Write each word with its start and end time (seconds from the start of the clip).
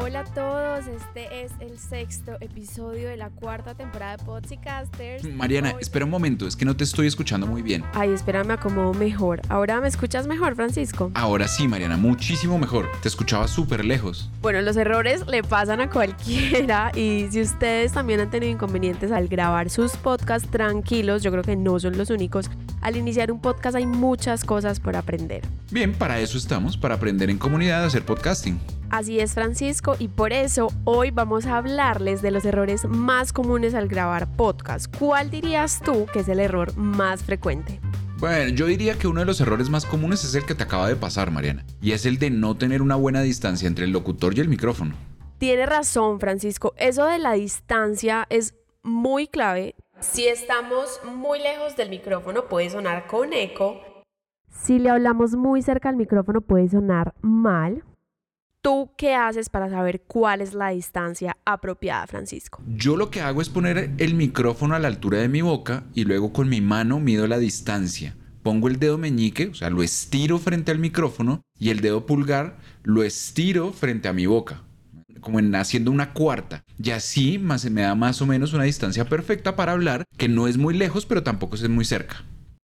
Hola 0.00 0.20
a 0.20 0.24
todos, 0.24 0.86
este 0.86 1.44
es 1.44 1.52
el 1.60 1.78
sexto 1.78 2.32
episodio 2.40 3.10
de 3.10 3.18
la 3.18 3.28
cuarta 3.28 3.74
temporada 3.74 4.16
de 4.16 4.24
Podcasters. 4.24 5.22
Mariana, 5.34 5.74
espera 5.80 6.06
un 6.06 6.10
momento, 6.10 6.46
es 6.46 6.56
que 6.56 6.64
no 6.64 6.74
te 6.74 6.84
estoy 6.84 7.06
escuchando 7.06 7.46
muy 7.46 7.60
bien. 7.60 7.84
Ay, 7.92 8.10
espera, 8.10 8.42
me 8.42 8.54
acomodo 8.54 8.94
mejor. 8.94 9.42
¿Ahora 9.50 9.82
me 9.82 9.88
escuchas 9.88 10.26
mejor, 10.26 10.56
Francisco? 10.56 11.10
Ahora 11.14 11.46
sí, 11.46 11.68
Mariana, 11.68 11.98
muchísimo 11.98 12.58
mejor. 12.58 12.90
Te 13.02 13.08
escuchaba 13.08 13.46
súper 13.48 13.84
lejos. 13.84 14.30
Bueno, 14.40 14.62
los 14.62 14.78
errores 14.78 15.26
le 15.26 15.42
pasan 15.42 15.82
a 15.82 15.90
cualquiera 15.90 16.90
y 16.94 17.28
si 17.30 17.42
ustedes 17.42 17.92
también 17.92 18.20
han 18.20 18.30
tenido 18.30 18.50
inconvenientes 18.50 19.12
al 19.12 19.28
grabar 19.28 19.68
sus 19.68 19.96
podcasts 19.98 20.50
tranquilos, 20.50 21.22
yo 21.22 21.30
creo 21.30 21.44
que 21.44 21.54
no 21.54 21.78
son 21.78 21.98
los 21.98 22.08
únicos. 22.08 22.50
Al 22.80 22.96
iniciar 22.96 23.30
un 23.30 23.40
podcast 23.40 23.76
hay 23.76 23.86
muchas 23.86 24.44
cosas 24.44 24.80
por 24.80 24.96
aprender. 24.96 25.42
Bien, 25.70 25.92
para 25.92 26.18
eso 26.18 26.38
estamos, 26.38 26.78
para 26.78 26.94
aprender 26.94 27.28
en 27.28 27.36
comunidad 27.36 27.84
a 27.84 27.86
hacer 27.86 28.04
podcasting. 28.04 28.58
Así 28.92 29.20
es 29.20 29.32
Francisco 29.32 29.96
y 29.98 30.08
por 30.08 30.34
eso 30.34 30.68
hoy 30.84 31.10
vamos 31.10 31.46
a 31.46 31.56
hablarles 31.56 32.20
de 32.20 32.30
los 32.30 32.44
errores 32.44 32.84
más 32.84 33.32
comunes 33.32 33.72
al 33.72 33.88
grabar 33.88 34.28
podcast. 34.36 34.94
¿Cuál 34.98 35.30
dirías 35.30 35.80
tú 35.82 36.04
que 36.12 36.18
es 36.18 36.28
el 36.28 36.38
error 36.38 36.76
más 36.76 37.22
frecuente? 37.22 37.80
Bueno, 38.18 38.54
yo 38.54 38.66
diría 38.66 38.98
que 38.98 39.08
uno 39.08 39.20
de 39.20 39.26
los 39.26 39.40
errores 39.40 39.70
más 39.70 39.86
comunes 39.86 40.24
es 40.24 40.34
el 40.34 40.44
que 40.44 40.54
te 40.54 40.64
acaba 40.64 40.88
de 40.88 40.96
pasar, 40.96 41.30
Mariana, 41.30 41.64
y 41.80 41.92
es 41.92 42.04
el 42.04 42.18
de 42.18 42.28
no 42.28 42.54
tener 42.54 42.82
una 42.82 42.96
buena 42.96 43.22
distancia 43.22 43.66
entre 43.66 43.86
el 43.86 43.92
locutor 43.92 44.36
y 44.36 44.40
el 44.40 44.50
micrófono. 44.50 44.94
Tiene 45.38 45.64
razón, 45.64 46.20
Francisco. 46.20 46.74
Eso 46.76 47.06
de 47.06 47.18
la 47.18 47.32
distancia 47.32 48.26
es 48.28 48.56
muy 48.82 49.26
clave. 49.26 49.74
Si 50.00 50.26
estamos 50.26 51.00
muy 51.16 51.38
lejos 51.38 51.76
del 51.76 51.88
micrófono 51.88 52.44
puede 52.44 52.68
sonar 52.68 53.06
con 53.06 53.32
eco. 53.32 53.80
Si 54.50 54.78
le 54.78 54.90
hablamos 54.90 55.34
muy 55.34 55.62
cerca 55.62 55.88
al 55.88 55.96
micrófono 55.96 56.42
puede 56.42 56.68
sonar 56.68 57.14
mal. 57.22 57.82
¿Tú 58.62 58.92
qué 58.96 59.16
haces 59.16 59.48
para 59.48 59.68
saber 59.68 60.02
cuál 60.06 60.40
es 60.40 60.54
la 60.54 60.68
distancia 60.68 61.36
apropiada, 61.44 62.06
Francisco? 62.06 62.62
Yo 62.68 62.96
lo 62.96 63.10
que 63.10 63.20
hago 63.20 63.42
es 63.42 63.48
poner 63.48 63.90
el 63.98 64.14
micrófono 64.14 64.76
a 64.76 64.78
la 64.78 64.86
altura 64.86 65.18
de 65.18 65.28
mi 65.28 65.42
boca 65.42 65.82
y 65.94 66.04
luego 66.04 66.32
con 66.32 66.48
mi 66.48 66.60
mano 66.60 67.00
mido 67.00 67.26
la 67.26 67.38
distancia. 67.38 68.14
Pongo 68.44 68.68
el 68.68 68.78
dedo 68.78 68.98
meñique, 68.98 69.48
o 69.48 69.54
sea, 69.54 69.68
lo 69.68 69.82
estiro 69.82 70.38
frente 70.38 70.70
al 70.70 70.78
micrófono 70.78 71.42
y 71.58 71.70
el 71.70 71.80
dedo 71.80 72.06
pulgar 72.06 72.56
lo 72.84 73.02
estiro 73.02 73.72
frente 73.72 74.06
a 74.06 74.12
mi 74.12 74.26
boca, 74.26 74.62
como 75.20 75.40
en 75.40 75.52
haciendo 75.56 75.90
una 75.90 76.12
cuarta. 76.12 76.62
Y 76.80 76.90
así 76.90 77.40
más, 77.40 77.68
me 77.68 77.82
da 77.82 77.96
más 77.96 78.22
o 78.22 78.26
menos 78.26 78.52
una 78.52 78.62
distancia 78.62 79.06
perfecta 79.06 79.56
para 79.56 79.72
hablar, 79.72 80.04
que 80.16 80.28
no 80.28 80.46
es 80.46 80.56
muy 80.56 80.74
lejos, 80.74 81.04
pero 81.04 81.24
tampoco 81.24 81.56
es 81.56 81.68
muy 81.68 81.84
cerca. 81.84 82.24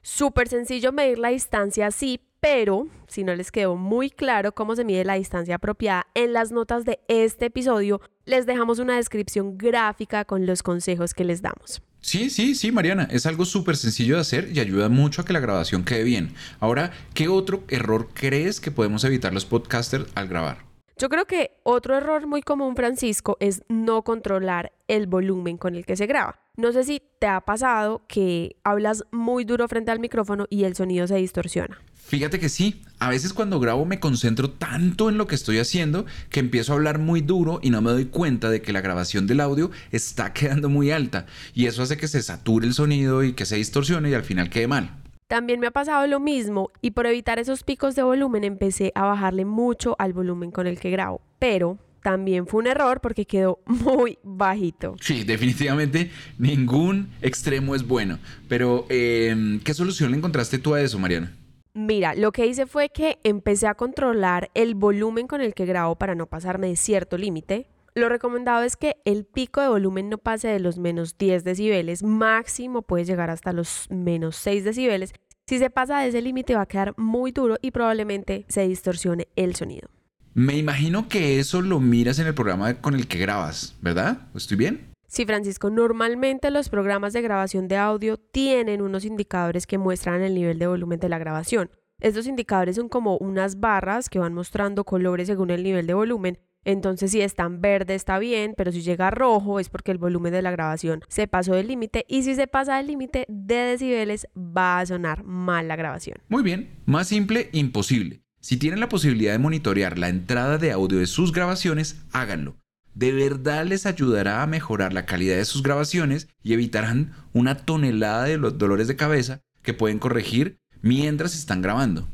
Súper 0.00 0.46
sencillo 0.46 0.92
medir 0.92 1.18
la 1.18 1.30
distancia 1.30 1.88
así, 1.88 2.20
pero 2.42 2.88
si 3.06 3.22
no 3.22 3.36
les 3.36 3.52
quedó 3.52 3.76
muy 3.76 4.10
claro 4.10 4.52
cómo 4.52 4.74
se 4.74 4.84
mide 4.84 5.04
la 5.04 5.14
distancia 5.14 5.54
apropiada, 5.54 6.08
en 6.14 6.32
las 6.32 6.50
notas 6.50 6.84
de 6.84 6.98
este 7.06 7.46
episodio 7.46 8.00
les 8.24 8.46
dejamos 8.46 8.80
una 8.80 8.96
descripción 8.96 9.56
gráfica 9.56 10.24
con 10.24 10.44
los 10.44 10.64
consejos 10.64 11.14
que 11.14 11.24
les 11.24 11.40
damos. 11.40 11.82
Sí, 12.00 12.30
sí, 12.30 12.56
sí, 12.56 12.72
Mariana, 12.72 13.06
es 13.12 13.26
algo 13.26 13.44
súper 13.44 13.76
sencillo 13.76 14.16
de 14.16 14.22
hacer 14.22 14.50
y 14.52 14.58
ayuda 14.58 14.88
mucho 14.88 15.22
a 15.22 15.24
que 15.24 15.32
la 15.32 15.38
grabación 15.38 15.84
quede 15.84 16.02
bien. 16.02 16.34
Ahora, 16.58 16.90
¿qué 17.14 17.28
otro 17.28 17.62
error 17.68 18.08
crees 18.12 18.60
que 18.60 18.72
podemos 18.72 19.04
evitar 19.04 19.32
los 19.32 19.44
podcasters 19.44 20.10
al 20.16 20.26
grabar? 20.26 20.64
Yo 20.98 21.08
creo 21.08 21.26
que 21.26 21.52
otro 21.62 21.96
error 21.96 22.26
muy 22.26 22.42
común, 22.42 22.74
Francisco, 22.74 23.36
es 23.38 23.62
no 23.68 24.02
controlar 24.02 24.72
el 24.92 25.06
volumen 25.06 25.56
con 25.56 25.74
el 25.74 25.86
que 25.86 25.96
se 25.96 26.06
graba. 26.06 26.38
No 26.56 26.70
sé 26.72 26.84
si 26.84 27.02
te 27.18 27.26
ha 27.26 27.40
pasado 27.40 28.04
que 28.08 28.56
hablas 28.62 29.04
muy 29.10 29.44
duro 29.44 29.66
frente 29.68 29.90
al 29.90 30.00
micrófono 30.00 30.46
y 30.50 30.64
el 30.64 30.76
sonido 30.76 31.06
se 31.06 31.16
distorsiona. 31.16 31.80
Fíjate 31.94 32.38
que 32.38 32.50
sí, 32.50 32.82
a 32.98 33.08
veces 33.08 33.32
cuando 33.32 33.58
grabo 33.58 33.86
me 33.86 34.00
concentro 34.00 34.50
tanto 34.50 35.08
en 35.08 35.16
lo 35.16 35.26
que 35.26 35.34
estoy 35.34 35.58
haciendo 35.58 36.04
que 36.28 36.40
empiezo 36.40 36.72
a 36.72 36.76
hablar 36.76 36.98
muy 36.98 37.22
duro 37.22 37.58
y 37.62 37.70
no 37.70 37.80
me 37.80 37.90
doy 37.90 38.04
cuenta 38.04 38.50
de 38.50 38.60
que 38.60 38.74
la 38.74 38.82
grabación 38.82 39.26
del 39.26 39.40
audio 39.40 39.70
está 39.92 40.32
quedando 40.34 40.68
muy 40.68 40.90
alta 40.90 41.24
y 41.54 41.66
eso 41.66 41.82
hace 41.82 41.96
que 41.96 42.08
se 42.08 42.22
sature 42.22 42.66
el 42.66 42.74
sonido 42.74 43.24
y 43.24 43.32
que 43.32 43.46
se 43.46 43.56
distorsione 43.56 44.10
y 44.10 44.14
al 44.14 44.24
final 44.24 44.50
quede 44.50 44.68
mal. 44.68 44.90
También 45.26 45.58
me 45.58 45.68
ha 45.68 45.70
pasado 45.70 46.06
lo 46.06 46.20
mismo 46.20 46.70
y 46.82 46.90
por 46.90 47.06
evitar 47.06 47.38
esos 47.38 47.62
picos 47.62 47.94
de 47.94 48.02
volumen 48.02 48.44
empecé 48.44 48.92
a 48.94 49.04
bajarle 49.04 49.46
mucho 49.46 49.96
al 49.98 50.12
volumen 50.12 50.50
con 50.50 50.66
el 50.66 50.78
que 50.78 50.90
grabo, 50.90 51.22
pero 51.38 51.78
también 52.02 52.46
fue 52.46 52.60
un 52.60 52.66
error 52.66 53.00
porque 53.00 53.24
quedó 53.24 53.60
muy 53.66 54.18
bajito. 54.22 54.96
Sí, 55.00 55.24
definitivamente 55.24 56.10
ningún 56.38 57.10
extremo 57.22 57.74
es 57.74 57.86
bueno. 57.86 58.18
Pero, 58.48 58.86
em, 58.88 59.60
¿qué 59.60 59.74
solución 59.74 60.10
le 60.10 60.18
encontraste 60.18 60.58
tú 60.58 60.74
a 60.74 60.80
eso, 60.80 60.98
Mariana? 60.98 61.32
Mira, 61.74 62.14
lo 62.14 62.32
que 62.32 62.46
hice 62.46 62.66
fue 62.66 62.90
que 62.90 63.18
empecé 63.24 63.66
a 63.66 63.74
controlar 63.74 64.50
el 64.52 64.74
volumen 64.74 65.26
con 65.26 65.40
el 65.40 65.54
que 65.54 65.64
grabo 65.64 65.96
para 65.96 66.14
no 66.14 66.26
pasarme 66.26 66.68
de 66.68 66.76
cierto 66.76 67.16
límite. 67.16 67.66
Lo 67.94 68.08
recomendado 68.08 68.62
es 68.62 68.76
que 68.76 68.96
el 69.04 69.24
pico 69.24 69.60
de 69.60 69.68
volumen 69.68 70.10
no 70.10 70.18
pase 70.18 70.48
de 70.48 70.60
los 70.60 70.78
menos 70.78 71.16
10 71.16 71.44
decibeles, 71.44 72.02
máximo 72.02 72.82
puede 72.82 73.04
llegar 73.04 73.30
hasta 73.30 73.52
los 73.52 73.86
menos 73.90 74.36
6 74.36 74.64
decibeles. 74.64 75.14
Si 75.46 75.58
se 75.58 75.70
pasa 75.70 76.00
de 76.00 76.08
ese 76.08 76.22
límite 76.22 76.54
va 76.54 76.62
a 76.62 76.66
quedar 76.66 76.94
muy 76.98 77.32
duro 77.32 77.56
y 77.60 77.70
probablemente 77.70 78.44
se 78.48 78.66
distorsione 78.66 79.28
el 79.36 79.54
sonido. 79.56 79.88
Me 80.34 80.56
imagino 80.56 81.08
que 81.08 81.38
eso 81.38 81.60
lo 81.60 81.78
miras 81.78 82.18
en 82.18 82.26
el 82.26 82.34
programa 82.34 82.74
con 82.80 82.94
el 82.94 83.06
que 83.06 83.18
grabas, 83.18 83.76
¿verdad? 83.82 84.28
¿Estoy 84.34 84.56
bien? 84.56 84.92
Sí, 85.06 85.26
Francisco, 85.26 85.68
normalmente 85.68 86.50
los 86.50 86.70
programas 86.70 87.12
de 87.12 87.20
grabación 87.20 87.68
de 87.68 87.76
audio 87.76 88.16
tienen 88.16 88.80
unos 88.80 89.04
indicadores 89.04 89.66
que 89.66 89.76
muestran 89.76 90.22
el 90.22 90.34
nivel 90.34 90.58
de 90.58 90.68
volumen 90.68 91.00
de 91.00 91.10
la 91.10 91.18
grabación. 91.18 91.70
Estos 92.00 92.26
indicadores 92.26 92.76
son 92.76 92.88
como 92.88 93.18
unas 93.18 93.60
barras 93.60 94.08
que 94.08 94.18
van 94.18 94.32
mostrando 94.32 94.84
colores 94.84 95.26
según 95.26 95.50
el 95.50 95.62
nivel 95.62 95.86
de 95.86 95.92
volumen. 95.92 96.38
Entonces, 96.64 97.10
si 97.10 97.20
están 97.20 97.60
verde 97.60 97.94
está 97.94 98.18
bien, 98.18 98.54
pero 98.56 98.72
si 98.72 98.80
llega 98.80 99.10
rojo 99.10 99.60
es 99.60 99.68
porque 99.68 99.90
el 99.90 99.98
volumen 99.98 100.32
de 100.32 100.40
la 100.40 100.50
grabación 100.50 101.02
se 101.08 101.28
pasó 101.28 101.54
del 101.54 101.68
límite 101.68 102.06
y 102.08 102.22
si 102.22 102.34
se 102.34 102.46
pasa 102.46 102.78
del 102.78 102.86
límite 102.86 103.26
de 103.28 103.56
decibeles 103.56 104.26
va 104.34 104.80
a 104.80 104.86
sonar 104.86 105.24
mal 105.24 105.68
la 105.68 105.76
grabación. 105.76 106.16
Muy 106.28 106.42
bien, 106.42 106.80
más 106.86 107.08
simple, 107.08 107.50
imposible. 107.52 108.21
Si 108.42 108.58
tienen 108.58 108.80
la 108.80 108.90
posibilidad 108.90 109.32
de 109.32 109.38
monitorear 109.38 109.98
la 109.98 110.10
entrada 110.10 110.58
de 110.58 110.72
audio 110.72 110.98
de 110.98 111.06
sus 111.06 111.32
grabaciones, 111.32 111.96
háganlo 112.12 112.56
de 112.94 113.12
verdad 113.12 113.64
les 113.64 113.86
ayudará 113.86 114.42
a 114.42 114.46
mejorar 114.46 114.92
la 114.92 115.06
calidad 115.06 115.36
de 115.36 115.44
sus 115.44 115.62
grabaciones 115.62 116.28
y 116.42 116.52
evitarán 116.52 117.12
una 117.32 117.56
tonelada 117.56 118.24
de 118.24 118.38
los 118.38 118.58
dolores 118.58 118.88
de 118.88 118.96
cabeza 118.96 119.40
que 119.62 119.74
pueden 119.74 119.98
corregir 119.98 120.58
mientras 120.82 121.34
están 121.34 121.62
grabando. 121.62 122.08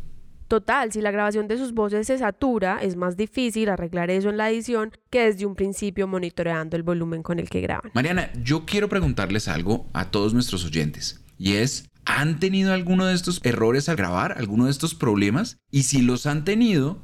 Total, 0.47 0.93
si 0.93 1.03
la 1.03 1.11
grabación 1.11 1.47
de 1.47 1.59
sus 1.59 1.75
voces 1.75 2.07
se 2.07 2.17
satura, 2.17 2.79
es 2.81 2.97
más 2.97 3.19
difícil 3.19 3.69
arreglar 3.69 4.11
eso 4.11 4.31
en 4.31 4.39
la 4.39 4.51
edición 4.51 4.93
que 5.11 5.25
desde 5.25 5.45
un 5.45 5.55
principio 5.55 6.07
monitoreando 6.07 6.75
el 6.77 6.83
volumen 6.83 7.23
con 7.23 7.39
el 7.39 7.51
que 7.51 7.61
graban. 7.61 7.91
Mariana, 7.93 8.31
yo 8.43 8.65
quiero 8.65 8.89
preguntarles 8.89 9.47
algo 9.47 9.87
a 9.93 10.11
todos 10.11 10.33
nuestros 10.33 10.65
oyentes, 10.65 11.23
y 11.37 11.55
es, 11.55 11.91
¿han 12.09 12.41
tenido 12.41 12.73
alguno 12.73 13.05
de 13.05 13.15
estos 13.15 13.41
errores 13.45 13.89
al 13.89 13.97
grabar, 13.97 14.35
alguno 14.39 14.65
de 14.65 14.71
estos 14.71 14.95
problemas? 14.95 15.59
Y 15.71 15.85
si 15.85 16.03
los 16.03 16.27
han 16.27 16.45
tenido, 16.45 16.99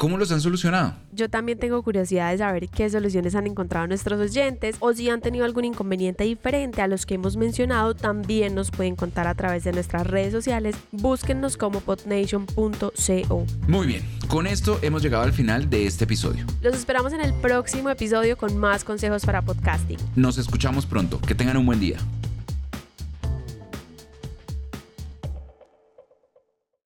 ¿Cómo 0.00 0.16
los 0.16 0.32
han 0.32 0.40
solucionado? 0.40 0.94
Yo 1.12 1.28
también 1.28 1.58
tengo 1.58 1.82
curiosidad 1.82 2.32
de 2.32 2.38
saber 2.38 2.70
qué 2.70 2.88
soluciones 2.88 3.34
han 3.34 3.46
encontrado 3.46 3.86
nuestros 3.86 4.18
oyentes 4.18 4.76
o 4.78 4.94
si 4.94 5.10
han 5.10 5.20
tenido 5.20 5.44
algún 5.44 5.66
inconveniente 5.66 6.24
diferente 6.24 6.80
a 6.80 6.88
los 6.88 7.04
que 7.04 7.16
hemos 7.16 7.36
mencionado, 7.36 7.94
también 7.94 8.54
nos 8.54 8.70
pueden 8.70 8.96
contar 8.96 9.26
a 9.26 9.34
través 9.34 9.62
de 9.62 9.72
nuestras 9.72 10.06
redes 10.06 10.32
sociales. 10.32 10.74
Búsquennos 10.90 11.58
como 11.58 11.80
potnation.co. 11.80 13.46
Muy 13.68 13.86
bien, 13.86 14.02
con 14.28 14.46
esto 14.46 14.78
hemos 14.80 15.02
llegado 15.02 15.24
al 15.24 15.34
final 15.34 15.68
de 15.68 15.86
este 15.86 16.04
episodio. 16.04 16.46
Los 16.62 16.76
esperamos 16.76 17.12
en 17.12 17.20
el 17.20 17.34
próximo 17.34 17.90
episodio 17.90 18.38
con 18.38 18.56
más 18.56 18.84
consejos 18.84 19.26
para 19.26 19.42
podcasting. 19.42 19.98
Nos 20.16 20.38
escuchamos 20.38 20.86
pronto. 20.86 21.20
Que 21.20 21.34
tengan 21.34 21.58
un 21.58 21.66
buen 21.66 21.78
día. 21.78 21.98